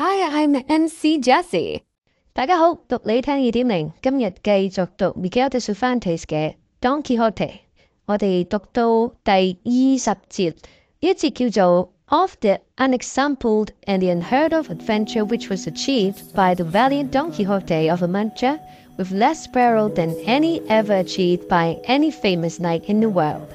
[0.00, 1.81] Hi, I'm MC Jessie。
[2.33, 7.59] 大家好，读你听二点零，今日继续读 Miguel de Cervantes 嘅 Don Quixote。
[8.05, 10.55] 我哋读到第二十节，呢
[11.01, 17.31] 一节叫做 Of the unexampled and the unheard of adventure which was achieved by the valiant Don
[17.31, 18.59] Quixote of La Mancha
[18.97, 23.47] with less peril than any ever achieved by any famous knight in the world。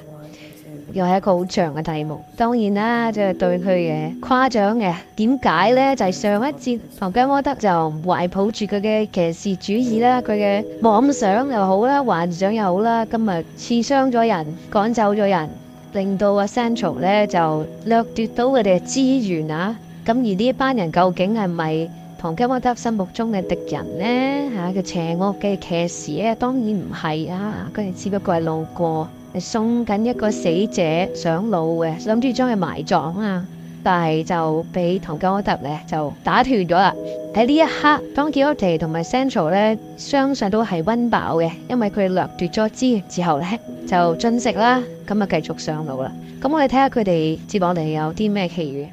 [0.92, 5.96] 又係一個好長嘅題目，當然啦，即係對佢嘅誇獎嘅點解呢？
[5.96, 15.48] 就係、是、上一節唐吉訶德就懷抱住佢嘅騎士主義啦，佢嘅妄想又好啦，幻想又好啦，今日刺傷咗人，趕走咗人，
[15.92, 19.76] 令到阿 Sancho 咧就掠奪到佢哋嘅資源啊！
[20.04, 24.56] 咁而呢一班人究竟係咪唐吉訶德心目中嘅敵人呢？
[24.56, 27.70] 嚇、啊，個邪惡嘅騎士咧，當然唔係啊！
[27.74, 29.08] 佢哋只不過係路過。
[29.40, 30.82] 送緊一個死者
[31.14, 33.46] 上路嘅，諗住將佢埋葬啊！
[33.84, 36.94] 但係就俾唐吉訶德咧就打斷咗啦。
[37.34, 43.58] 喺呢一刻，Don Quixote 同埋 Sancho 咧，相信都係溫飽嘅，因為佢哋掠奪咗資源之後咧
[43.88, 46.12] 就進食啦，咁啊繼續上路啦。
[46.40, 48.86] 咁我哋睇下佢哋接落嚟有啲咩奇遇。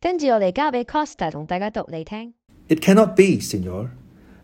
[0.00, 2.32] 跟住我哋交俾 Costa 同大家讀嚟聽。
[2.68, 3.90] It cannot be, Senor.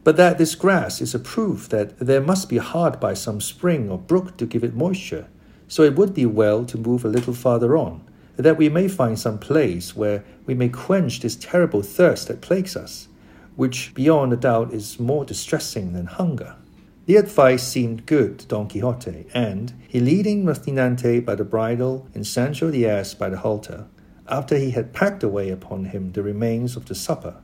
[0.04, 3.88] But that this grass is a proof that there must be hard by some spring
[3.88, 5.24] or brook to give it moisture.
[5.73, 8.03] So it would be well to move a little farther on,
[8.37, 12.75] that we may find some place where we may quench this terrible thirst that plagues
[12.75, 13.07] us,
[13.55, 16.55] which beyond a doubt is more distressing than hunger.
[17.07, 22.27] The advice seemed good to Don Quixote, and he leading Rocinante by the bridle and
[22.27, 23.87] Sancho the ass by the halter,
[24.27, 27.37] after he had packed away upon him the remains of the supper,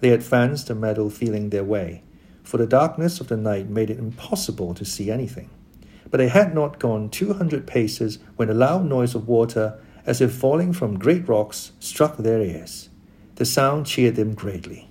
[0.00, 2.02] they advanced the meadow feeling their way,
[2.42, 5.50] for the darkness of the night made it impossible to see anything.
[6.14, 10.20] But they had not gone two hundred paces when a loud noise of water, as
[10.20, 12.88] if falling from great rocks, struck their ears.
[13.34, 14.88] The sound cheered them greatly.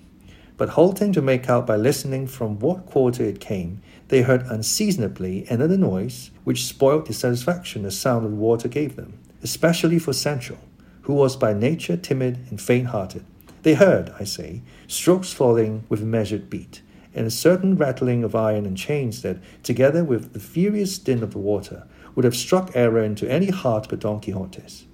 [0.58, 5.46] But halting to make out by listening from what quarter it came, they heard unseasonably
[5.48, 10.58] another noise, which spoiled the satisfaction the sound of water gave them, especially for Sancho,
[11.04, 13.24] who was by nature timid and faint hearted.
[13.62, 16.82] They heard, I say, strokes falling with measured beat,
[17.14, 21.32] and a certain rattling of iron and chains that, together with the furious din of
[21.32, 24.84] the water, would have struck error into any heart but Don Quixote's.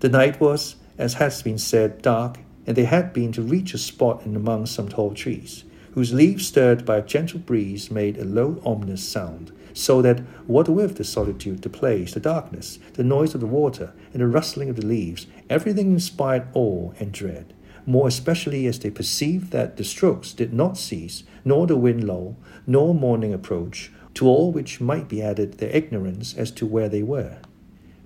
[0.00, 3.78] The night was, as has been said, dark, and they had been to reach a
[3.78, 8.24] spot in among some tall trees, whose leaves stirred by a gentle breeze made a
[8.24, 13.34] low ominous sound, so that what with the solitude, the place, the darkness, the noise
[13.34, 17.54] of the water, and the rustling of the leaves, everything inspired awe and dread
[17.86, 22.36] more especially as they perceived that the strokes did not cease, nor the wind lull,
[22.66, 27.02] nor morning approach, to all which might be added their ignorance as to where they
[27.02, 27.38] were.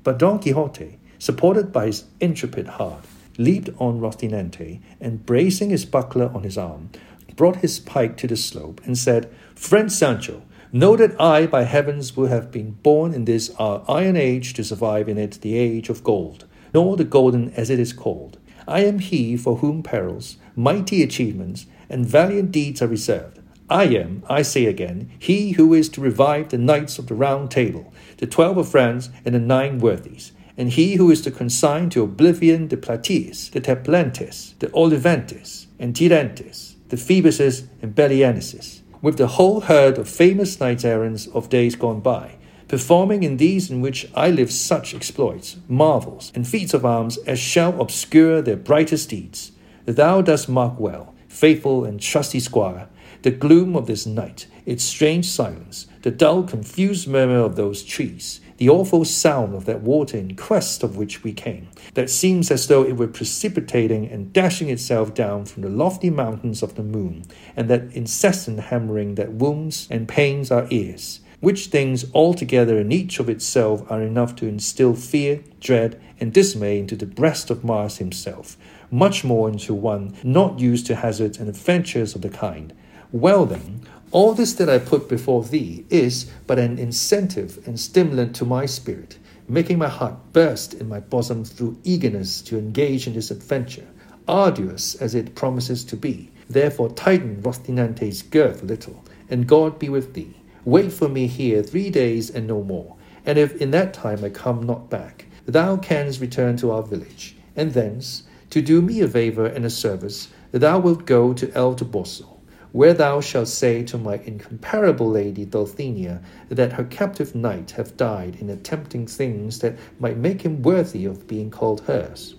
[0.02, 3.04] But Don Quixote, supported by his intrepid heart,
[3.36, 6.90] leaped on Rocinante, and bracing his buckler on his arm,
[7.36, 12.16] brought his pike to the slope, and said, Friend Sancho, know that I, by heavens,
[12.16, 15.88] would have been born in this our iron age to survive in it the age
[15.88, 18.37] of gold, nor the golden as it is called.
[18.68, 23.40] I am he for whom perils, mighty achievements, and valiant deeds are reserved.
[23.70, 27.50] I am, I say again, he who is to revive the knights of the round
[27.50, 31.88] table, the twelve of France, and the nine worthies, and he who is to consign
[31.90, 39.16] to oblivion the Platirs, the Tablantes, the Olivantes, and Tirantes, the Phoebuses and Belianises, with
[39.16, 42.37] the whole herd of famous knights errants of days gone by,
[42.68, 47.38] performing in these in which I live such exploits, marvels, and feats of arms as
[47.38, 49.52] shall obscure their brightest deeds.
[49.86, 52.88] Thou dost mark well, faithful and trusty squire,
[53.22, 58.40] the gloom of this night, its strange silence, the dull, confused murmur of those trees,
[58.58, 62.68] the awful sound of that water in quest of which we came, that seems as
[62.68, 67.24] though it were precipitating and dashing itself down from the lofty mountains of the moon,
[67.56, 73.20] and that incessant hammering that wounds and pains our ears which things altogether in each
[73.20, 77.98] of itself are enough to instill fear, dread, and dismay into the breast of Mars
[77.98, 78.56] himself,
[78.90, 82.72] much more into one not used to hazards and adventures of the kind.
[83.12, 88.34] Well then, all this that I put before thee is but an incentive and stimulant
[88.36, 89.18] to my spirit,
[89.48, 93.86] making my heart burst in my bosom through eagerness to engage in this adventure,
[94.26, 96.30] arduous as it promises to be.
[96.50, 100.34] Therefore tighten Rocinante's girth a little, and God be with thee.
[100.68, 102.94] Wait for me here three days and no more,
[103.24, 107.36] and if in that time I come not back, thou canst return to our village,
[107.56, 111.74] and thence, to do me a favour and a service, thou wilt go to El
[111.74, 112.36] Toboso,
[112.72, 116.20] where thou shalt say to my incomparable lady Dulcinea
[116.50, 121.26] that her captive knight hath died in attempting things that might make him worthy of
[121.26, 122.34] being called hers.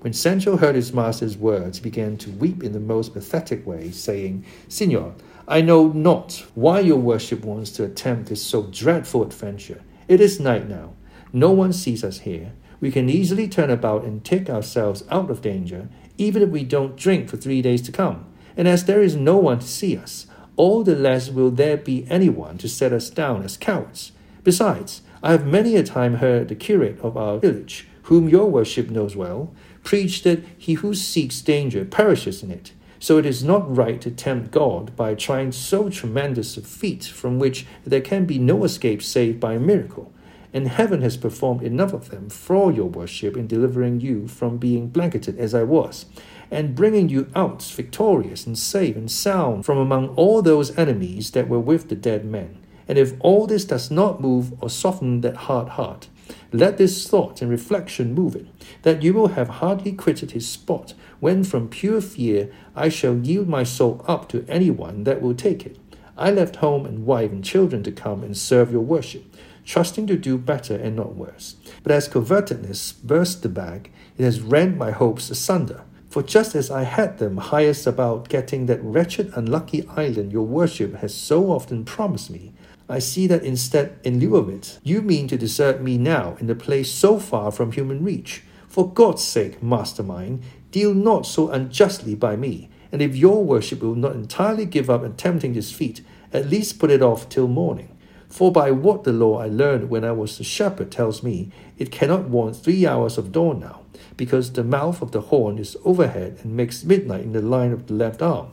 [0.00, 3.92] When Sancho heard his master's words, he began to weep in the most pathetic way,
[3.92, 5.14] saying, Signor,
[5.50, 9.82] I know not why your worship wants to attempt this so dreadful adventure.
[10.06, 10.92] It is night now.
[11.32, 12.52] No one sees us here.
[12.80, 16.96] We can easily turn about and take ourselves out of danger, even if we don't
[16.96, 18.26] drink for three days to come.
[18.56, 22.06] And as there is no one to see us, all the less will there be
[22.08, 24.12] anyone to set us down as cowards.
[24.44, 28.88] Besides, I have many a time heard the curate of our village, whom your worship
[28.88, 29.52] knows well,
[29.82, 32.70] preach that he who seeks danger perishes in it.
[33.02, 37.38] So it is not right to tempt God by trying so tremendous a feat from
[37.38, 40.12] which there can be no escape save by a miracle.
[40.52, 44.88] And heaven has performed enough of them for your worship in delivering you from being
[44.88, 46.04] blanketed as I was,
[46.50, 51.48] and bringing you out victorious and safe and sound from among all those enemies that
[51.48, 52.58] were with the dead men.
[52.86, 56.08] And if all this does not move or soften that hard heart,
[56.52, 58.46] let this thought and reflection move it,
[58.82, 63.48] that you will have hardly quitted his spot when from pure fear I shall yield
[63.48, 65.78] my soul up to anyone that will take it.
[66.16, 69.24] I left home and wife and children to come and serve your worship,
[69.64, 71.56] trusting to do better and not worse.
[71.82, 75.82] But as covetousness burst the bag, it has rent my hopes asunder.
[76.10, 80.96] For just as I had them highest about getting that wretched unlucky island your worship
[80.96, 82.52] has so often promised me,
[82.90, 86.50] I see that instead, in lieu of it, you mean to desert me now in
[86.50, 88.42] a place so far from human reach.
[88.66, 90.42] For God's sake, master mine,
[90.72, 95.04] deal not so unjustly by me, and if your worship will not entirely give up
[95.04, 96.02] attempting this feat,
[96.32, 97.96] at least put it off till morning.
[98.28, 101.92] For by what the law I learned when I was a shepherd tells me, it
[101.92, 103.82] cannot want three hours of dawn now,
[104.16, 107.86] because the mouth of the horn is overhead and makes midnight in the line of
[107.86, 108.48] the left arm.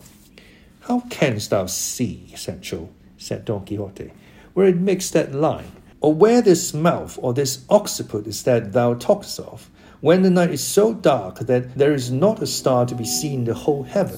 [0.82, 4.12] How canst thou see, Sancho, said Don Quixote,
[4.58, 5.72] where it makes that line,
[6.02, 9.70] or where this mouth or this occiput is that thou talkest of,
[10.02, 13.42] when the night is so dark that there is not a star to be seen
[13.42, 14.18] in the whole heaven?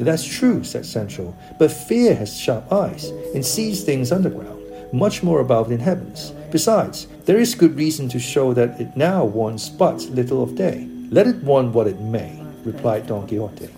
[0.00, 4.64] That's true, said Sancho, but fear has sharp eyes and sees things underground,
[4.94, 6.32] much more above than heavens.
[6.50, 10.88] Besides, there is good reason to show that it now wants but little of day.
[11.10, 13.68] Let it want what it may, replied Don Quixote.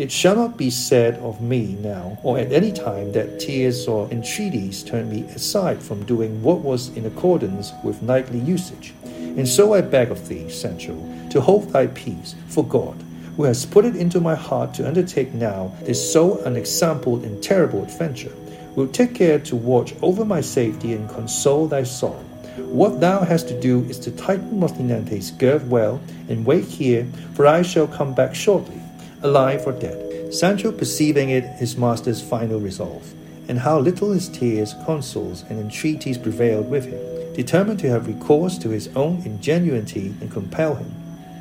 [0.00, 4.10] It shall not be said of me now or at any time that tears or
[4.10, 8.94] entreaties turned me aside from doing what was in accordance with knightly usage.
[9.04, 10.96] And so I beg of thee, Sancho,
[11.28, 12.96] to hold thy peace, for God,
[13.36, 17.82] who has put it into my heart to undertake now this so unexampled and terrible
[17.82, 18.32] adventure,
[18.76, 22.24] will take care to watch over my safety and console thy sorrow.
[22.56, 26.00] What thou hast to do is to tighten Rocinante's girth well
[26.30, 28.79] and wait here, for I shall come back shortly
[29.22, 30.32] alive or dead.
[30.32, 33.12] Sancho perceiving it his master's final resolve,
[33.48, 38.56] and how little his tears, consoles, and entreaties prevailed with him, determined to have recourse
[38.58, 40.94] to his own ingenuity and compel him,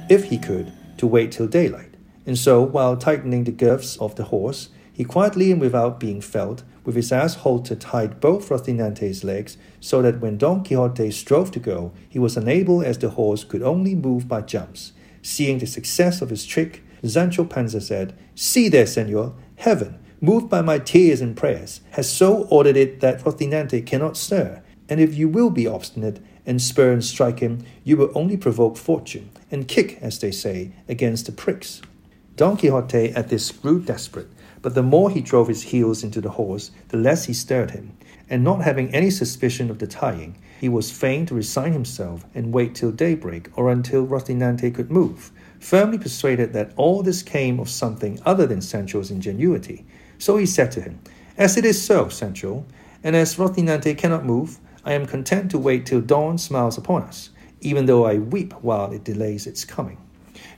[0.10, 1.94] if he could, to wait till daylight.
[2.26, 6.64] And so, while tightening the girths of the horse, he quietly and without being felt,
[6.84, 11.60] with his ass halter tied both Rocinante's legs, so that when Don Quixote strove to
[11.60, 14.92] go, he was unable as the horse could only move by jumps.
[15.22, 20.62] Seeing the success of his trick, Sancho Panza said, See there, senor, heaven, moved by
[20.62, 25.30] my tears and prayers, has so ordered it that Rocinante cannot stir, and if you
[25.30, 30.00] will be obstinate and spur and strike him, you will only provoke fortune, and kick,
[30.02, 31.82] as they say, against the pricks.
[32.36, 34.30] Don Quixote at this grew desperate,
[34.62, 37.96] but the more he drove his heels into the horse, the less he stirred him,
[38.30, 42.54] and not having any suspicion of the tying, he was fain to resign himself and
[42.54, 47.70] wait till daybreak or until Rocinante could move, firmly persuaded that all this came of
[47.70, 49.86] something other than Sancho's ingenuity.
[50.18, 51.00] So he said to him,
[51.38, 52.66] As it is so, Sancho,
[53.04, 57.30] and as Rocinante cannot move, I am content to wait till dawn smiles upon us,
[57.62, 59.98] even though I weep while it delays its coming.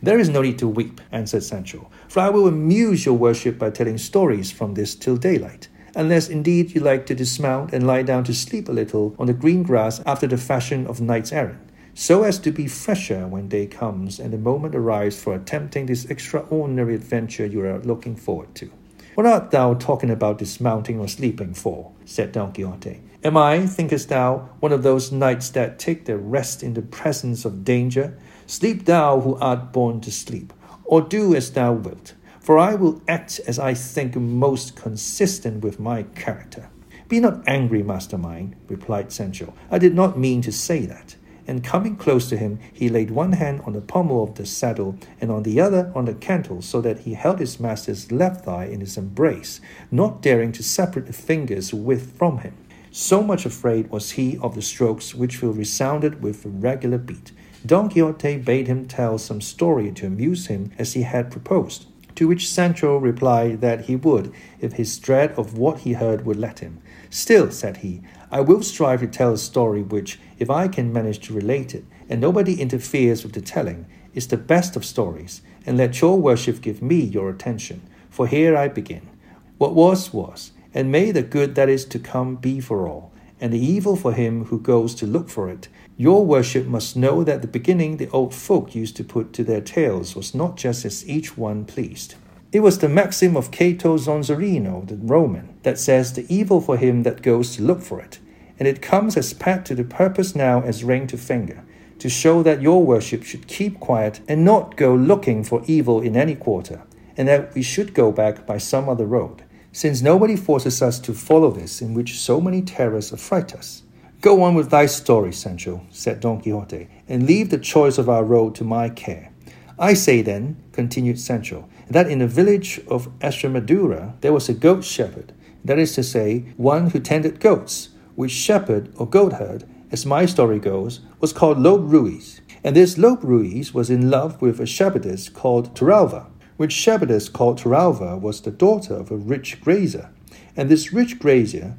[0.01, 3.70] There is no need to weep, answered Sancho, for I will amuse your worship by
[3.70, 8.24] telling stories from this till daylight, unless indeed you like to dismount and lie down
[8.24, 12.24] to sleep a little on the green grass after the fashion of knights errant so
[12.24, 16.95] as to be fresher when day comes and the moment arrives for attempting this extraordinary
[16.95, 18.71] adventure you are looking forward to.
[19.15, 21.91] What art thou talking about dismounting or sleeping for?
[22.05, 23.01] said Don Quixote.
[23.24, 27.45] Am I, thinkest thou, one of those knights that take their rest in the presence
[27.45, 28.17] of danger?
[28.48, 30.53] Sleep thou who art born to sleep,
[30.86, 35.79] or do as thou wilt, for I will act as I think most consistent with
[35.79, 36.69] my character.
[37.07, 39.53] Be not angry, master mine, replied Sancho.
[39.69, 41.15] I did not mean to say that
[41.51, 44.98] and coming close to him, he laid one hand on the pommel of the saddle
[45.19, 48.65] and on the other on the cantle, so that he held his master's left thigh
[48.65, 49.60] in his embrace,
[49.91, 52.55] not daring to separate the fingers with from him.
[52.91, 57.33] So much afraid was he of the strokes which will resounded with a regular beat.
[57.65, 61.86] Don Quixote bade him tell some story to amuse him as he had proposed.
[62.22, 66.38] To which Sancho replied that he would, if his dread of what he heard would
[66.38, 66.80] let him.
[67.10, 71.18] Still, said he, I will strive to tell a story which, if I can manage
[71.22, 75.80] to relate it, and nobody interferes with the telling, is the best of stories, and
[75.80, 77.82] let your worship give me your attention.
[78.12, 79.10] For here I begin.
[79.58, 83.51] What was, was, and may the good that is to come be for all, and
[83.51, 85.70] the evil for him who goes to look for it.
[86.01, 89.62] Your worship must know that the beginning the old folk used to put to their
[89.62, 92.15] tales was not just as each one pleased.
[92.51, 97.03] It was the maxim of Cato Zonzorino, the Roman, that says the evil for him
[97.03, 98.17] that goes to look for it,
[98.58, 101.63] and it comes as pat to the purpose now as ring to finger,
[102.00, 106.17] to show that your worship should keep quiet and not go looking for evil in
[106.17, 106.81] any quarter,
[107.15, 111.13] and that we should go back by some other road, since nobody forces us to
[111.13, 113.84] follow this in which so many terrors affright us.
[114.22, 118.24] Go on with thy story, Sancho, said Don Quixote, and leave the choice of our
[118.24, 119.34] road to my care.
[119.80, 124.84] I say then, continued Sancho, that in the village of Estremadura there was a goat
[124.84, 125.34] shepherd,
[125.66, 130.28] that is to say, one who tended goats, which shepherd or goat herd, as my
[130.28, 132.42] story goes, was called Lope Ruiz.
[132.63, 137.60] And this Lope Ruiz was in love with a shepherdess called Torralva, which shepherdess called
[137.60, 140.12] Torralva was the daughter of a rich grazier.
[140.56, 141.75] And this rich grazier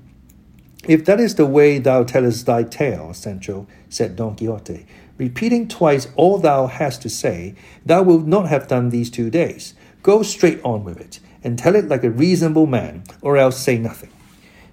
[0.84, 4.86] if that is the way thou tellest thy tale, Sancho, said Don Quixote,
[5.16, 7.54] repeating twice all thou hast to say,
[7.86, 9.74] thou wilt not have done these two days.
[10.02, 13.78] Go straight on with it, and tell it like a reasonable man, or else say
[13.78, 14.10] nothing.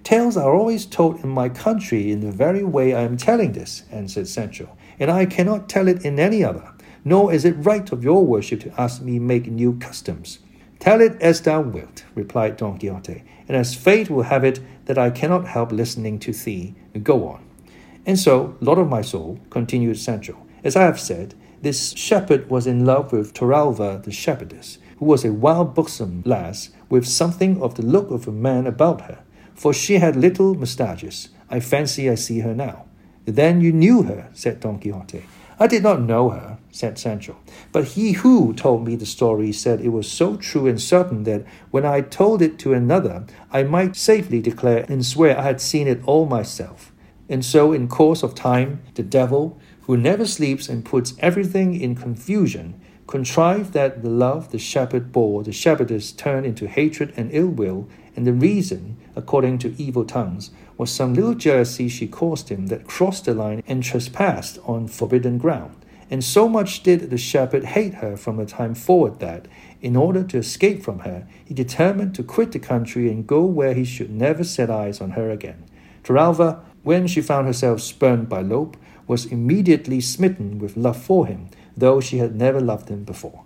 [0.02, 3.84] Tales are always told in my country in the very way I am telling this,
[3.92, 6.72] answered Sancho, and I cannot tell it in any other,
[7.04, 10.40] nor is it right of your worship to ask me make new customs.
[10.80, 14.96] Tell it as thou wilt, replied Don Quixote, and as fate will have it that
[14.96, 17.44] I cannot help listening to thee, go on.
[18.06, 22.68] And so, Lord of my soul, continued Sancho, as I have said, this shepherd was
[22.68, 27.74] in love with Torralva the shepherdess, who was a wild buxom lass with something of
[27.74, 29.18] the look of a man about her,
[29.52, 31.30] for she had little moustaches.
[31.50, 32.84] I fancy I see her now.
[33.24, 35.24] Then you knew her, said Don Quixote.
[35.58, 37.36] I did not know her, said Sancho,
[37.72, 41.44] but he who told me the story said it was so true and certain that
[41.70, 45.88] when I told it to another, I might safely declare and swear I had seen
[45.88, 46.92] it all myself.
[47.28, 51.94] And so, in course of time, the devil, who never sleeps and puts everything in
[51.94, 57.48] confusion, contrived that the love the shepherd bore the shepherdess turned into hatred and ill
[57.48, 62.68] will, and the reason, according to evil tongues, was some little jealousy she caused him
[62.68, 65.79] that crossed the line and trespassed on forbidden ground.
[66.10, 69.46] And so much did the shepherd hate her from the time forward that,
[69.80, 73.74] in order to escape from her, he determined to quit the country and go where
[73.74, 75.64] he should never set eyes on her again.
[76.02, 78.76] Torralva, when she found herself spurned by Lope,
[79.06, 83.44] was immediately smitten with love for him, though she had never loved him before.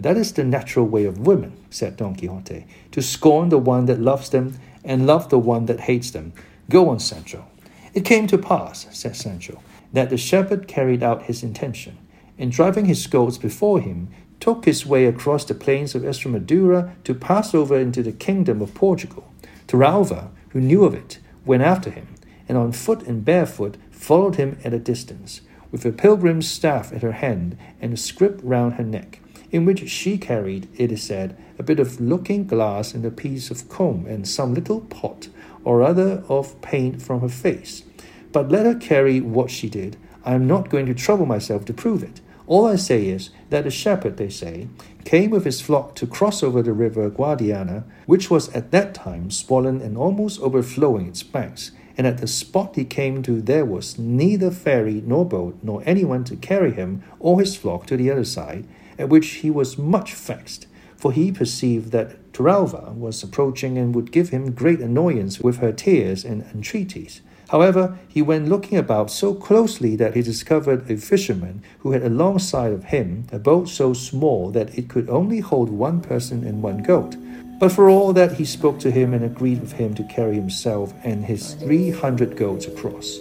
[0.00, 4.00] That is the natural way of women, said Don Quixote, to scorn the one that
[4.00, 6.32] loves them and love the one that hates them,
[6.70, 7.46] Go on, Sancho.
[7.94, 9.60] It came to pass, said Sancho,
[9.92, 11.98] that the shepherd carried out his intention,
[12.38, 14.08] and driving his goats before him,
[14.40, 18.74] took his way across the plains of Estremadura to pass over into the kingdom of
[18.74, 19.32] Portugal.
[19.66, 22.14] Torralva, who knew of it, went after him,
[22.48, 25.40] and on foot and barefoot followed him at a distance,
[25.70, 29.88] with a pilgrim's staff at her hand and a scrip round her neck, in which
[29.88, 34.06] she carried, it is said, a bit of looking glass and a piece of comb
[34.06, 35.28] and some little pot
[35.64, 37.82] or other of paint from her face.
[38.32, 39.96] But let her carry what she did.
[40.24, 42.20] I am not going to trouble myself to prove it.
[42.46, 44.68] All I say is that the shepherd, they say,
[45.04, 49.30] came with his flock to cross over the river Guadiana, which was at that time
[49.30, 51.72] swollen and almost overflowing its banks.
[51.98, 56.24] And at the spot he came to, there was neither ferry nor boat, nor anyone
[56.24, 58.66] to carry him or his flock to the other side,
[58.98, 60.66] at which he was much vexed,
[60.96, 65.72] for he perceived that Torralva was approaching and would give him great annoyance with her
[65.72, 67.20] tears and entreaties.
[67.48, 72.72] However, he went looking about so closely that he discovered a fisherman who had alongside
[72.72, 76.82] of him a boat so small that it could only hold one person and one
[76.82, 77.16] goat.
[77.58, 80.92] But for all that, he spoke to him and agreed with him to carry himself
[81.02, 83.18] and his three hundred goats across.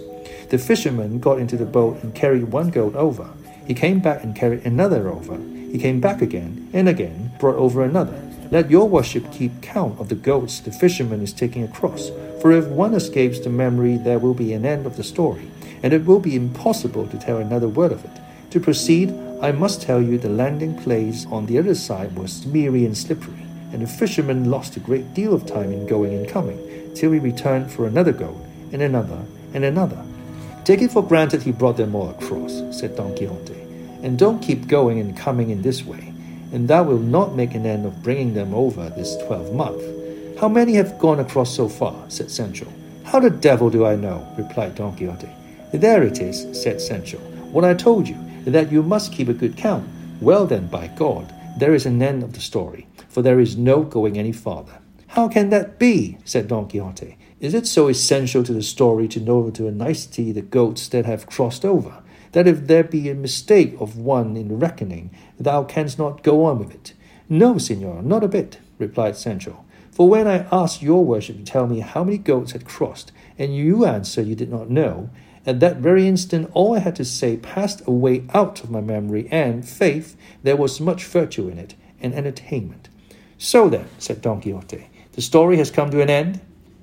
[0.49, 3.29] The fisherman got into the boat and carried one goat over.
[3.65, 5.37] He came back and carried another over.
[5.71, 8.21] He came back again and again, brought over another.
[8.51, 12.65] Let your worship keep count of the goats the fisherman is taking across, for if
[12.67, 15.49] one escapes the memory, there will be an end of the story,
[15.83, 18.21] and it will be impossible to tell another word of it.
[18.51, 22.85] To proceed, I must tell you the landing place on the other side was smeary
[22.85, 26.59] and slippery, and the fisherman lost a great deal of time in going and coming,
[26.95, 28.37] till he returned for another goat,
[28.71, 29.21] and another,
[29.53, 30.03] and another.
[30.63, 33.55] Take it for granted he brought them all across, said Don Quixote.
[34.03, 36.13] and don't keep going and coming in this way,
[36.51, 39.81] and thou wilt not make an end of bringing them over this twelve month.
[40.39, 42.05] How many have gone across so far?
[42.09, 42.67] said Sancho.
[43.03, 44.27] How the devil do I know?
[44.37, 45.27] replied Don Quixote.
[45.73, 47.17] There it is, said Sancho.
[47.51, 49.89] What I told you, that you must keep a good count.
[50.21, 53.81] Well then, by God, there is an end of the story, for there is no
[53.81, 54.77] going any farther.
[55.07, 56.19] How can that be?
[56.23, 57.17] said Don Quixote.
[57.39, 61.07] Is it so essential to the story to know to a nicety the goats that
[61.07, 62.03] have crossed over,
[62.33, 66.45] that if there be a mistake of one in the reckoning, thou canst not go
[66.45, 66.93] on with it?
[67.27, 69.63] No, señor, not a bit, replied Sancho.
[69.97, 73.55] For when I asked your worship to tell me how many goats had crossed, and
[73.55, 75.09] you answered you did not know,
[75.43, 79.27] at that very instant all I had to say passed away out of my memory,
[79.31, 82.89] and, faith, there was much virtue in it, and entertainment.
[83.39, 86.41] So then, said Don Quixote, the story has come to an end?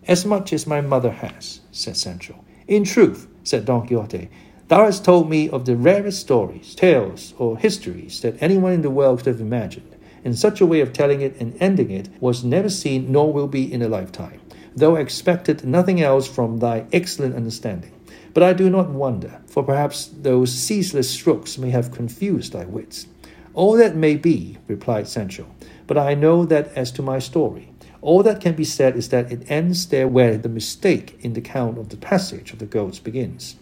[0.09, 2.45] As much as my mother has, said Sancho.
[2.67, 4.29] In truth, said Don Quixote,
[4.67, 8.91] thou hast told me of the rarest stories, tales, or histories that anyone in the
[8.91, 9.94] world could have imagined
[10.25, 13.47] and such a way of telling it and ending it was never seen nor will
[13.47, 14.41] be in a lifetime,
[14.75, 17.93] though I expected nothing else from thy excellent understanding.
[18.33, 23.07] But I do not wonder, for perhaps those ceaseless strokes may have confused thy wits.
[23.53, 25.47] All that may be, replied Sancho,
[25.87, 27.71] but I know that as to my story,
[28.03, 31.41] all that can be said is that it ends there where the mistake in the
[31.41, 33.57] count of the passage of the goats begins.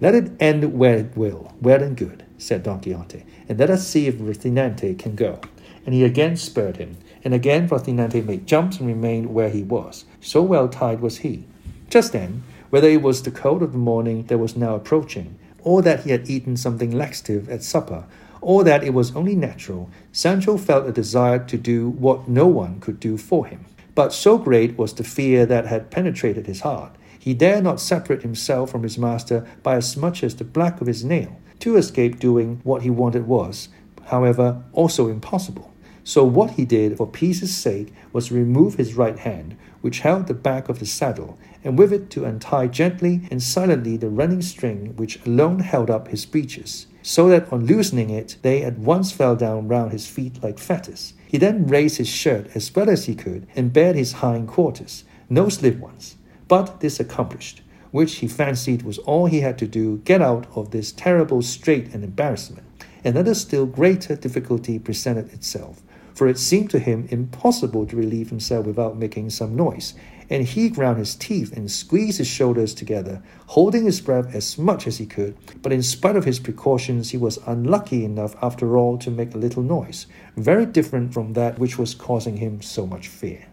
[0.00, 3.86] Let it end where it will, well and good, said Don Quixote, and let us
[3.86, 5.40] see if Rocinante can go
[5.84, 6.96] and he again spurred him.
[7.24, 11.44] And again Rocinante made jumps and remained where he was, so well tied was he.
[11.88, 15.82] Just then, whether it was the cold of the morning that was now approaching, or
[15.82, 18.04] that he had eaten something laxative at supper,
[18.40, 22.80] or that it was only natural, Sancho felt a desire to do what no one
[22.80, 23.66] could do for him.
[23.94, 28.22] But so great was the fear that had penetrated his heart, he dare not separate
[28.22, 31.36] himself from his master by as much as the black of his nail.
[31.58, 33.68] To escape doing what he wanted was,
[34.10, 35.72] however, also impossible.
[36.02, 40.26] So what he did for peace's sake was to remove his right hand, which held
[40.26, 44.42] the back of the saddle, and with it to untie gently and silently the running
[44.42, 49.12] string which alone held up his breeches, so that on loosening it they at once
[49.12, 51.14] fell down round his feet like fetters.
[51.28, 55.04] He then raised his shirt as well as he could and bared his hind quarters,
[55.28, 56.16] no slip ones.
[56.48, 60.70] But this accomplished, which he fancied was all he had to do, get out of
[60.70, 62.64] this terrible strait and embarrassment.
[63.04, 65.82] Another still greater difficulty presented itself,
[66.14, 69.94] for it seemed to him impossible to relieve himself without making some noise,
[70.28, 74.86] and he ground his teeth and squeezed his shoulders together, holding his breath as much
[74.86, 75.36] as he could.
[75.62, 79.38] But in spite of his precautions, he was unlucky enough after all to make a
[79.38, 83.46] little noise, very different from that which was causing him so much fear.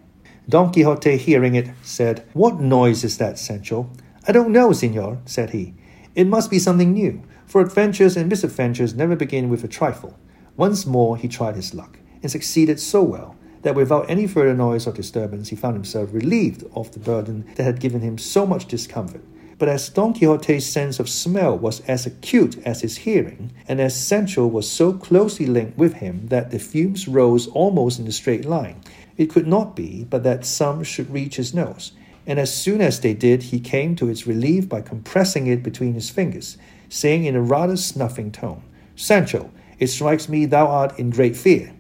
[0.50, 3.90] Don Quixote, hearing it, said, What noise is that, Sancho?
[4.28, 5.74] I don't know, senor, said he.
[6.16, 10.20] It must be something new, for adventures and misadventures never begin with a trifle.
[10.58, 14.86] Once more he tried his luck and succeeded so well that without any further noise
[14.86, 18.68] or disturbance, he found himself relieved of the burden that had given him so much
[18.68, 19.22] discomfort.
[19.58, 24.00] But as Don Quixote's sense of smell was as acute as his hearing, and as
[24.00, 28.46] Sancho was so closely linked with him that the fumes rose almost in a straight
[28.46, 28.82] line,
[29.18, 31.94] it could not be but that some should reach his nose.
[32.28, 35.94] And as soon as they did, he came to its relief by compressing it between
[35.94, 36.58] his fingers,
[36.90, 38.64] saying in a rather snuffing tone,
[38.96, 41.74] Sancho, it strikes me thou art in great fear.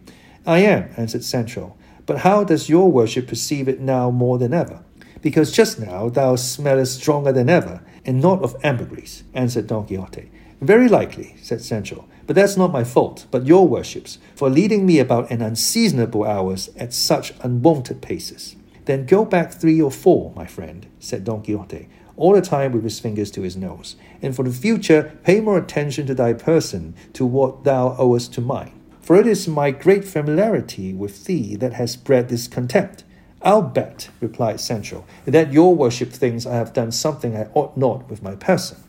[0.45, 1.75] I am, answered Sancho.
[2.05, 4.83] But how does your worship perceive it now more than ever?
[5.21, 10.31] Because just now thou smellest stronger than ever, and not of ambergris, answered Don Quixote.
[10.61, 14.99] Very likely, said Sancho, but that's not my fault, but your worship's, for leading me
[14.99, 18.55] about an unseasonable hours at such unwonted paces.
[18.85, 22.84] Then go back three or four, my friend, said Don Quixote, all the time with
[22.84, 26.93] his fingers to his nose, and for the future pay more attention to thy person
[27.13, 28.73] to what thou owest to mine.
[29.01, 33.06] For it is my great familiarity with thee that has bred this contempt.
[33.41, 38.10] I'll bet, replied Sancho, that your worship thinks I have done something I ought not
[38.10, 38.80] with my person.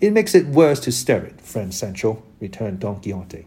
[0.00, 3.46] It makes it worse to stir it, friend Sancho, returned Don Quixote.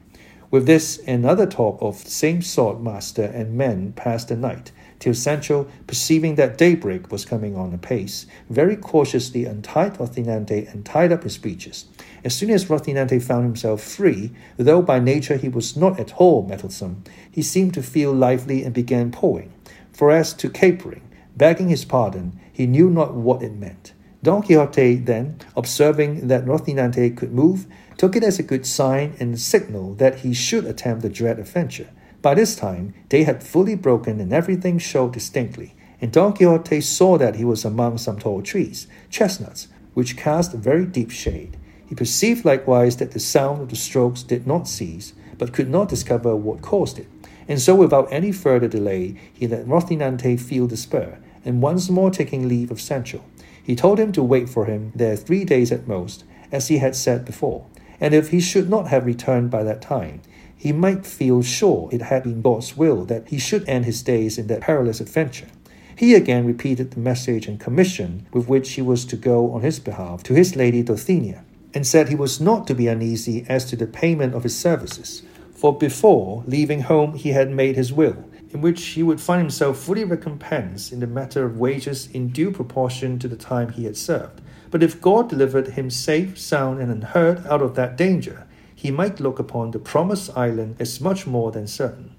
[0.51, 4.71] With this and other talk of the same sort master and men passed the night,
[4.99, 11.11] till Sancho, perceiving that daybreak was coming on apace, very cautiously untied Rocinante and tied
[11.11, 11.85] up his breeches.
[12.23, 16.47] As soon as Rocinante found himself free, though by nature he was not at all
[16.47, 19.53] mettlesome, he seemed to feel lively and began pawing.
[19.93, 21.03] For as to capering,
[21.37, 23.93] begging his pardon, he knew not what it meant.
[24.23, 29.39] Don Quixote then, observing that Rocinante could move, took it as a good sign and
[29.39, 31.89] signal that he should attempt the dread adventure.
[32.25, 37.19] By this time, day had fully broken and everything showed distinctly, and Don Quixote saw
[37.19, 41.55] that he was among some tall trees, chestnuts, which cast a very deep shade.
[41.85, 45.87] He perceived likewise that the sound of the strokes did not cease, but could not
[45.87, 47.05] discover what caused it.
[47.47, 52.09] And so, without any further delay, he let Rocinante feel the spur, and once more
[52.09, 53.21] taking leave of Sancho,
[53.61, 56.95] he told him to wait for him there three days at most, as he had
[56.95, 57.67] said before,
[58.01, 60.21] and if he should not have returned by that time,
[60.57, 64.37] he might feel sure it had been God's will that he should end his days
[64.37, 65.47] in that perilous adventure.
[65.95, 69.79] He again repeated the message and commission with which he was to go on his
[69.79, 73.75] behalf to his lady Dulcinea, and said he was not to be uneasy as to
[73.75, 78.61] the payment of his services, for before leaving home he had made his will, in
[78.61, 83.19] which he would find himself fully recompensed in the matter of wages in due proportion
[83.19, 84.41] to the time he had served.
[84.71, 89.19] But if God delivered him safe, sound, and unhurt out of that danger, he might
[89.19, 92.13] look upon the promised island as much more than certain.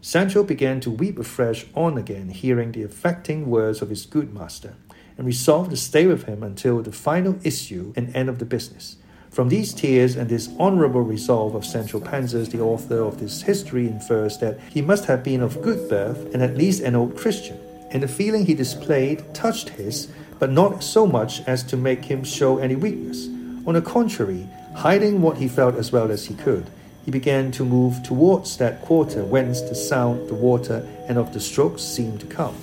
[0.00, 4.74] Sancho began to weep afresh on again, hearing the affecting words of his good master,
[5.16, 8.96] and resolved to stay with him until the final issue and end of the business.
[9.30, 13.86] From these tears and this honorable resolve of Sancho Panza, the author of this history
[13.86, 17.58] infers that he must have been of good birth and at least an old Christian,
[17.92, 22.24] and the feeling he displayed touched his, but not so much as to make him
[22.24, 23.28] show any weakness.
[23.64, 26.70] On the contrary, hiding what he felt as well as he could,
[27.04, 31.40] he began to move towards that quarter whence the sound, the water, and of the
[31.40, 32.56] strokes seemed to come.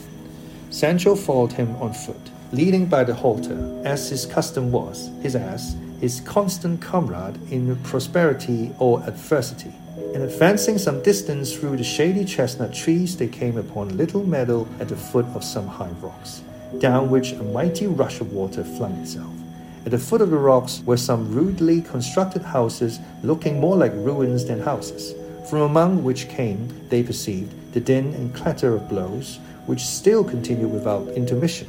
[0.69, 5.75] Sancho followed him on foot, leading by the halter, as his custom was, his ass,
[5.99, 9.73] his constant comrade in prosperity or adversity.
[10.13, 14.67] And advancing some distance through the shady chestnut trees, they came upon a little meadow
[14.79, 16.41] at the foot of some high rocks,
[16.79, 19.38] down which a mighty rush of water flung itself.
[19.85, 24.45] At the foot of the rocks were some rudely constructed houses looking more like ruins
[24.45, 25.15] than houses,
[25.49, 30.71] from among which came, they perceived, the din and clatter of blows, which still continued
[30.71, 31.67] without intermission.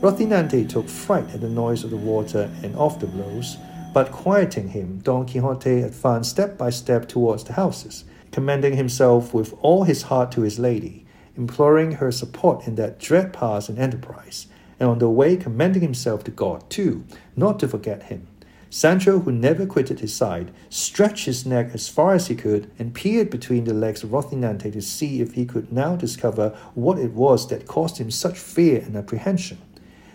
[0.00, 3.56] Rocinante took fright at the noise of the water and of the blows,
[3.92, 9.54] but quieting him, Don Quixote advanced step by step towards the houses, commending himself with
[9.60, 11.04] all his heart to his lady,
[11.36, 14.46] imploring her support in that dread pass and enterprise,
[14.80, 17.04] and on the way commending himself to God too,
[17.36, 18.26] not to forget him.
[18.70, 22.92] Sancho, who never quitted his side, stretched his neck as far as he could and
[22.92, 27.12] peered between the legs of Rocinante to see if he could now discover what it
[27.12, 29.58] was that caused him such fear and apprehension.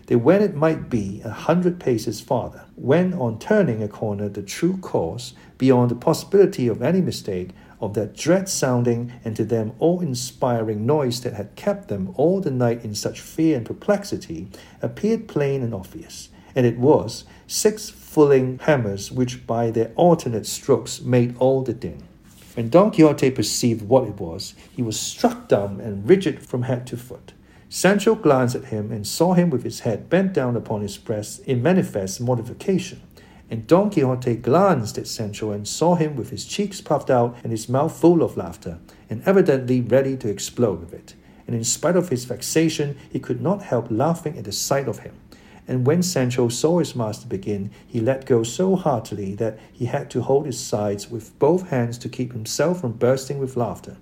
[0.06, 4.44] They went it might be a hundred paces farther, when on turning a corner the
[4.44, 7.52] true cause, beyond the possibility of any mistake,
[7.84, 12.40] of that dread sounding and to them awe inspiring noise that had kept them all
[12.40, 14.48] the night in such fear and perplexity,
[14.82, 21.02] appeared plain and obvious, and it was six fulling hammers which by their alternate strokes
[21.02, 22.02] made all the din.
[22.54, 26.88] When Don Quixote perceived what it was, he was struck dumb and rigid from head
[26.88, 27.34] to foot.
[27.68, 31.40] Sancho glanced at him and saw him with his head bent down upon his breast
[31.48, 33.02] in manifest mortification.
[33.54, 37.52] And Don Quixote glanced at Sancho and saw him with his cheeks puffed out and
[37.52, 38.80] his mouth full of laughter,
[39.12, 41.14] and evidently ready to explode with it.
[41.46, 45.02] And in spite of his vexation, he could not help laughing at the sight of
[45.02, 45.14] him.
[45.68, 50.10] And when Sancho saw his master begin, he let go so heartily that he had
[50.10, 53.98] to hold his sides with both hands to keep himself from bursting with laughter.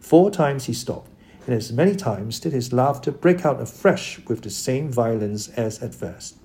[0.00, 1.10] Four times he stopped,
[1.44, 5.82] and as many times did his laughter break out afresh with the same violence as
[5.82, 6.36] at first.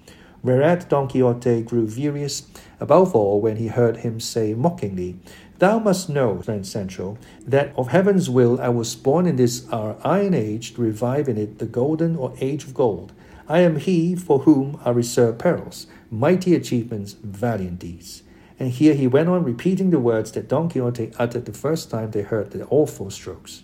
[0.42, 2.48] Whereat Don Quixote grew furious,
[2.80, 5.18] above all when he heard him say mockingly,
[5.58, 9.98] Thou must know, friend Sancho, that of heaven's will I was born in this our
[10.02, 13.12] iron age to revive in it the golden or age of gold.
[13.50, 18.24] I am he for whom are reserved perils, mighty achievements, valiant deeds.
[18.58, 22.12] And here he went on repeating the words that Don Quixote uttered the first time
[22.12, 23.64] they heard the awful strokes.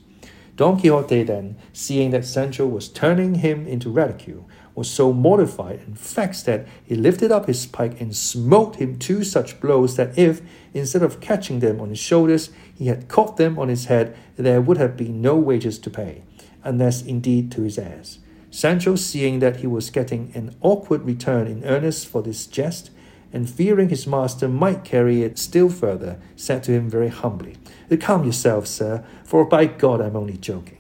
[0.58, 5.98] Don Quixote then, seeing that Sancho was turning him into ridicule, was so mortified and
[5.98, 10.42] vexed that he lifted up his pike and smote him two such blows that if,
[10.74, 14.62] instead of catching them on his shoulders, he had caught them on his head, there
[14.62, 16.24] would have been no wages to pay,
[16.64, 18.20] unless indeed to his heirs.
[18.52, 22.90] Sancho, seeing that he was getting an awkward return in earnest for this jest,
[23.34, 27.58] and fearing his master might carry it still further, said to him very humbly,
[28.00, 30.75] Calm yourself, sir, for by God I'm only joking.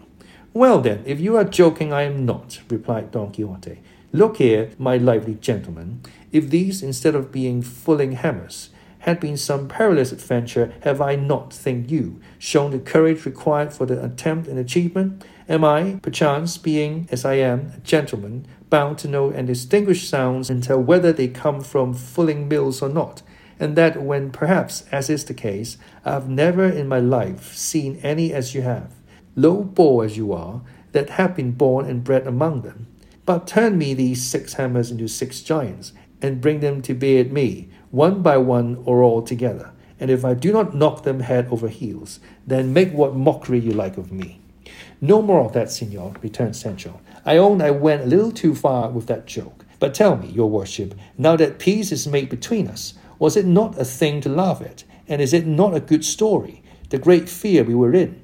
[0.55, 3.81] Well, then, if you are joking, I am not, replied Don Quixote.
[4.13, 5.99] Look here, my lively gentleman,
[6.31, 11.51] if these, instead of being fulling hammers, had been some perilous adventure, have I not,
[11.51, 15.25] think you, shown the courage required for the attempt and achievement?
[15.49, 20.49] Am I, perchance, being, as I am, a gentleman, bound to know and distinguish sounds
[20.49, 23.23] and tell whether they come from fulling mills or not?
[23.59, 27.99] And that when perhaps, as is the case, I have never in my life seen
[28.03, 28.94] any as you have
[29.35, 32.87] low born as you are, that have been born and bred among them.
[33.25, 37.31] But turn me these six hammers into six giants, and bring them to bear at
[37.31, 39.71] me, one by one or all together.
[39.99, 43.71] And if I do not knock them head over heels, then make what mockery you
[43.71, 44.39] like of me.
[45.01, 46.99] No more of that, senor, returned Sancho.
[47.25, 49.65] I own I went a little too far with that joke.
[49.79, 53.79] But tell me, your worship, now that peace is made between us, was it not
[53.79, 54.83] a thing to laugh at?
[55.07, 56.63] And is it not a good story?
[56.89, 58.21] The great fear we were in,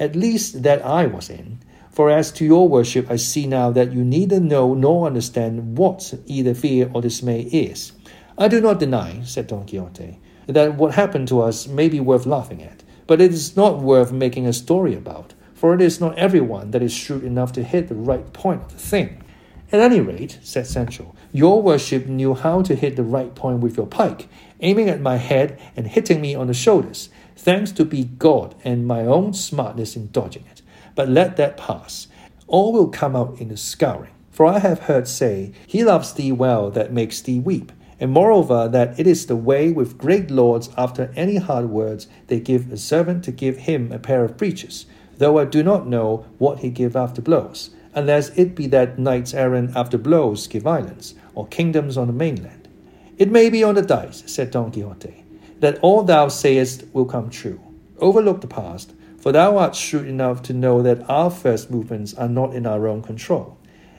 [0.00, 1.60] at least that I was in.
[1.90, 6.14] For as to your worship, I see now that you neither know nor understand what
[6.26, 7.92] either fear or dismay is.
[8.38, 12.26] I do not deny, said Don Quixote, that what happened to us may be worth
[12.26, 16.16] laughing at, but it is not worth making a story about, for it is not
[16.16, 19.22] everyone that is shrewd enough to hit the right point of the thing.
[19.72, 23.76] At any rate, said Sancho, your worship knew how to hit the right point with
[23.76, 24.28] your pike,
[24.60, 28.86] aiming at my head and hitting me on the shoulders, thanks to be God and
[28.86, 30.60] my own smartness in dodging it.
[30.94, 32.06] But let that pass.
[32.46, 34.12] All will come out in the scouring.
[34.30, 37.72] For I have heard say, He loves thee well that makes thee weep.
[37.98, 42.40] And moreover, that it is the way with great lords after any hard words they
[42.40, 44.86] give a servant to give him a pair of breeches,
[45.18, 49.34] though I do not know what he give after blows, unless it be that knights
[49.34, 52.68] errant after blows give islands, or kingdoms on the mainland.
[53.18, 55.19] It may be on the dice, said Don Quixote,
[55.60, 57.60] that all thou sayest will come true.
[57.98, 62.28] Overlook the past, for thou art shrewd enough to know that our first movements are
[62.28, 63.58] not in our own control.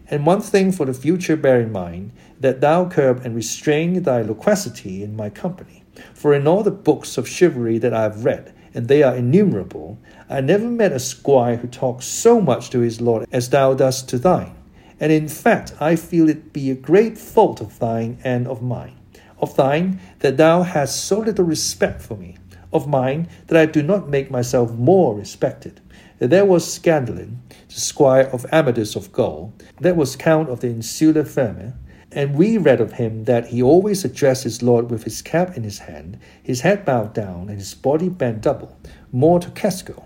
[0.10, 4.24] And one thing for the future bear in mind, that thou curb and restrain thy
[4.24, 5.84] loquacity in my company.
[6.14, 10.00] For in all the books of chivalry that I have read, and they are innumerable,
[10.30, 14.10] I never met a squire who talked so much to his lord as thou dost
[14.10, 14.56] to thine.
[15.00, 18.98] And in fact, I feel it be a great fault of thine and of mine.
[19.42, 22.38] Of thine, that thou hast so little respect for me.
[22.72, 25.82] Of mine, that I do not make myself more respected.
[26.20, 31.26] There was Gandalin, the squire of Amadis of Gaul, that was count of the Insula
[31.26, 31.74] Firme,
[32.12, 35.64] and we read of him that he always addressed his lord with his cap in
[35.64, 38.78] his hand, his head bowed down, and his body bent double,
[39.12, 40.06] more Turquesco.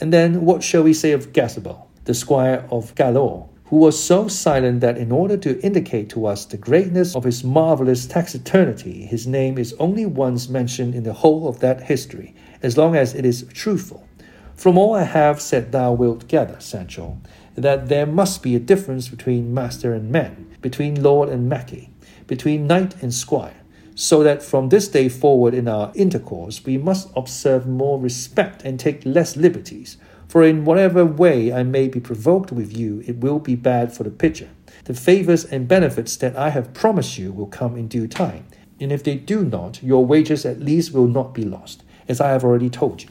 [0.00, 4.28] And then what shall we say of Gasabal, the squire of Galaor, who was so
[4.28, 9.26] silent that in order to indicate to us the greatness of his marvelous taciturnity, his
[9.26, 13.24] name is only once mentioned in the whole of that history, as long as it
[13.24, 14.06] is truthful.
[14.54, 17.16] From all I have said thou wilt gather, Sancho,
[17.54, 21.88] that there must be a difference between master and man, between lord and lackey,
[22.26, 23.56] between knight and squire,
[23.94, 28.78] so that from this day forward in our intercourse we must observe more respect and
[28.78, 29.96] take less liberties.
[30.32, 34.02] For in whatever way I may be provoked with you, it will be bad for
[34.02, 34.48] the picture.
[34.84, 38.46] The favors and benefits that I have promised you will come in due time,
[38.80, 42.30] and if they do not, your wages at least will not be lost, as I
[42.30, 43.10] have already told you.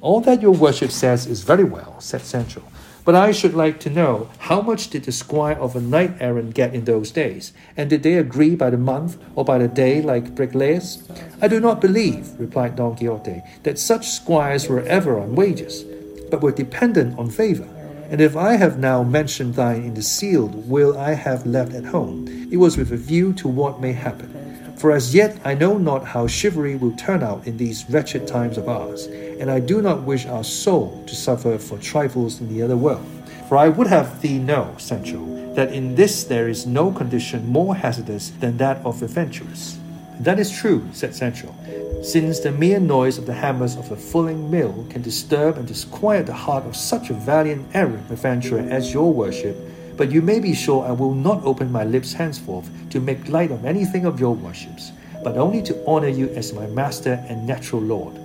[0.00, 2.64] All that your worship says is very well, said Sancho.
[3.04, 6.54] But I should like to know how much did the squire of a knight errant
[6.54, 10.02] get in those days, and did they agree by the month or by the day
[10.02, 11.08] like bricklayers?
[11.40, 15.84] I do not believe, replied Don Quixote, that such squires were ever on wages,
[16.30, 17.68] but were dependent on favour.
[18.10, 21.84] And if I have now mentioned thine in the sealed will I have left at
[21.84, 24.74] home, it was with a view to what may happen.
[24.76, 28.56] For as yet I know not how chivalry will turn out in these wretched times
[28.56, 32.62] of ours, and I do not wish our soul to suffer for trifles in the
[32.62, 33.06] other world.
[33.48, 37.74] For I would have thee know, Sancho, that in this there is no condition more
[37.74, 39.79] hazardous than that of adventurers.
[40.19, 41.53] That is true, said Sancho,
[42.01, 46.25] since the mere noise of the hammers of a fulling mill can disturb and disquiet
[46.25, 49.57] the heart of such a valiant errant adventurer as your worship,
[49.97, 53.51] but you may be sure I will not open my lips henceforth to make light
[53.51, 54.91] of anything of your worships,
[55.23, 58.17] but only to honor you as my master and natural lord.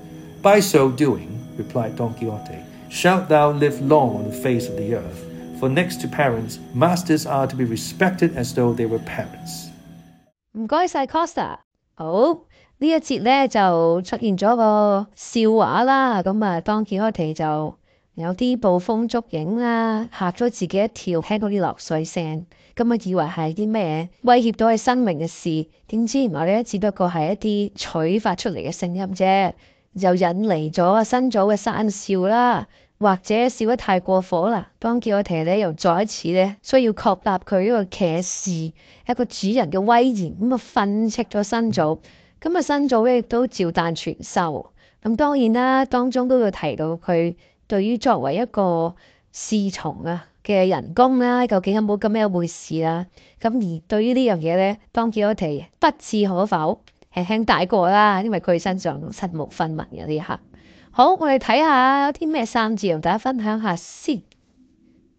[0.43, 4.95] By so doing, replied Don Quixote, shalt thou live long on the face of the
[4.95, 5.27] earth,
[5.59, 9.71] for next to parents, masters are to be respected as though they were parents.
[10.53, 11.63] 唔该晒 Costa。
[11.95, 12.33] 好，
[12.79, 16.23] 呢一節咧就出現咗個笑話啦。
[16.23, 17.75] 咁啊，當 Quixote 就
[18.14, 27.73] 有啲捕風捉影啦，嚇咗自己一跳，聽到啲流水聲，咁啊以為係啲咩威脅到佢生命嘅事，點知原來咧只不過係一啲
[28.11, 29.53] 取發出嚟嘅聲音啫，
[29.95, 32.66] 就引嚟咗啊新組嘅山笑啦。
[32.99, 41.99] 或者笑得太過火啦，當 Quixote 咧又再一次咧需要確立佢呢個騎士一個主人嘅威嚴，咁啊訓斥咗新組，
[42.40, 44.73] 咁啊新組咧亦都照單全收。
[45.03, 47.35] 咁當然啦，當中都要提到佢。
[47.66, 48.97] 對於作為一個
[49.31, 53.07] 侍從啊嘅人工啦，究竟有冇咁樣一回事啦？
[53.40, 56.81] 咁而對於呢樣嘢咧，當叫我哋不置可否，
[57.14, 60.40] 輕輕帶過啦，因為佢身上身無分文嘅呢一刻。
[60.95, 64.23] 好，我哋睇下有啲咩生字同大家分享下先。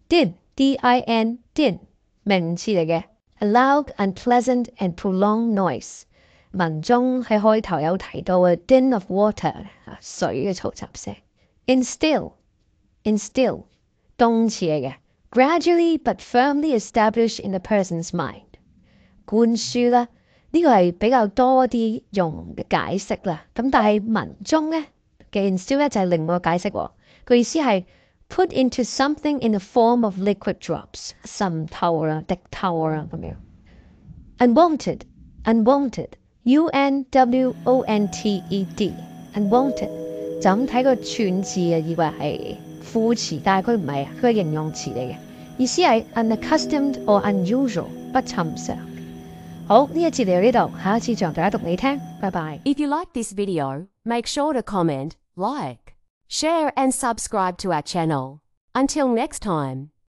[0.08, 1.78] din d i n din
[2.22, 3.04] 名詞嚟嘅，
[3.38, 6.02] a loud, unpleasant and prolonged noise
[6.50, 9.52] 文中喺開頭有提到嘅 din of water
[9.86, 11.16] 啊水嘅嘈雜聲。
[11.66, 12.32] instill
[13.04, 13.64] instill
[14.18, 14.94] 動詞嚟嘅，
[15.30, 18.42] gradually but firmly established in a person's mind。
[19.24, 20.08] 灌輸啦，
[20.50, 23.46] 呢個係比較多啲用嘅解釋啦。
[23.54, 24.84] 咁但係文中咧
[25.36, 26.90] 嘅 instill 咧就係另外一個解釋喎。
[27.24, 27.84] 個意思係
[28.28, 33.34] put into something in the form of liquid drops，滲透啦、滴透啦咁樣。
[34.38, 35.00] unwanted
[35.44, 36.08] unwanted
[36.44, 38.92] u n w o n t e d
[39.34, 39.88] unwanted
[40.40, 45.16] 就咁睇個串字啊，以為係副詞，但係佢唔係啊，佢係形容詞嚟嘅，
[45.58, 48.76] 意思係 unaccustomed or unusual 不尋常。
[49.68, 52.58] 好，呢一節嚟到呢度，下一次再同大家讀你聽，拜拜。
[52.64, 55.95] If you like this video, make sure to comment, like,
[56.27, 58.41] share, and subscribe to our channel.
[58.73, 59.91] Until next time.